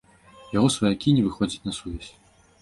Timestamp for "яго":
0.57-0.69